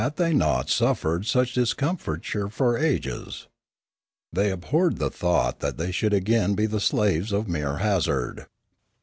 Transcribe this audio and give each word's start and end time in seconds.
They 0.15 0.29
had 0.29 0.35
not 0.37 0.67
suffered 0.71 1.27
such 1.27 1.53
discomfiture 1.53 2.49
for 2.49 2.75
ages. 2.75 3.45
They 4.33 4.49
abhorred 4.51 4.97
the 4.97 5.11
thought 5.11 5.59
that 5.59 5.77
they 5.77 5.91
should 5.91 6.11
again 6.11 6.55
be 6.55 6.65
the 6.65 6.79
slaves 6.79 7.31
of 7.31 7.47
mere 7.47 7.77
hazard. 7.77 8.47